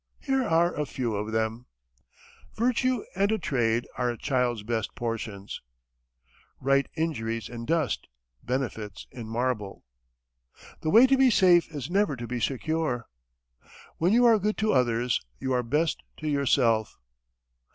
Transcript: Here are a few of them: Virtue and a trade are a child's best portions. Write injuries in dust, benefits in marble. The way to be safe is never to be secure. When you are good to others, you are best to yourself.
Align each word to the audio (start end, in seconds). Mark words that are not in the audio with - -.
Here 0.19 0.43
are 0.43 0.73
a 0.73 0.87
few 0.87 1.13
of 1.13 1.31
them: 1.31 1.67
Virtue 2.55 3.03
and 3.15 3.31
a 3.31 3.37
trade 3.37 3.87
are 3.99 4.09
a 4.09 4.17
child's 4.17 4.63
best 4.63 4.95
portions. 4.95 5.61
Write 6.59 6.87
injuries 6.95 7.47
in 7.47 7.65
dust, 7.65 8.07
benefits 8.41 9.05
in 9.11 9.27
marble. 9.27 9.85
The 10.81 10.89
way 10.89 11.05
to 11.05 11.15
be 11.17 11.29
safe 11.29 11.69
is 11.69 11.91
never 11.91 12.15
to 12.15 12.25
be 12.25 12.39
secure. 12.39 13.09
When 13.99 14.11
you 14.11 14.25
are 14.25 14.39
good 14.39 14.57
to 14.57 14.73
others, 14.73 15.21
you 15.39 15.53
are 15.53 15.61
best 15.61 16.01
to 16.17 16.27
yourself. 16.27 16.97